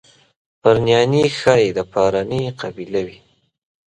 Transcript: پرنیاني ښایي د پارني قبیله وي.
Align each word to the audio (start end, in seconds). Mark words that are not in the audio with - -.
پرنیاني 0.61 1.23
ښایي 1.37 1.69
د 1.77 1.79
پارني 1.93 2.41
قبیله 2.61 3.01
وي. 3.07 3.17